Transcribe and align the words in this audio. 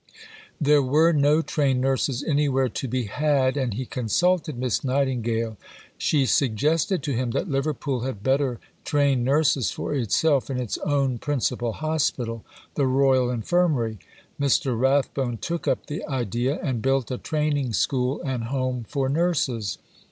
There 0.59 0.81
were 0.81 1.13
no 1.13 1.43
trained 1.43 1.79
nurses 1.79 2.23
anywhere 2.23 2.69
to 2.69 2.87
be 2.87 3.03
had, 3.03 3.55
and 3.55 3.75
he 3.75 3.85
consulted 3.85 4.57
Miss 4.57 4.83
Nightingale. 4.83 5.57
She 5.95 6.25
suggested 6.25 7.03
to 7.03 7.13
him 7.13 7.29
that 7.33 7.47
Liverpool 7.51 7.99
had 7.99 8.23
better 8.23 8.59
train 8.83 9.23
nurses 9.23 9.69
for 9.69 9.93
itself 9.93 10.49
in 10.49 10.59
its 10.59 10.79
own 10.79 11.19
principal 11.19 11.73
hospital, 11.73 12.43
the 12.73 12.87
Royal 12.87 13.29
Infirmary. 13.29 13.99
Mr. 14.39 14.75
Rathbone 14.75 15.37
took 15.37 15.67
up 15.67 15.85
the 15.85 16.03
idea, 16.07 16.59
and 16.63 16.81
built 16.81 17.11
a 17.11 17.19
Training 17.19 17.71
School 17.73 18.23
and 18.23 18.45
Home 18.45 18.83
for 18.89 19.07
Nurses. 19.07 19.77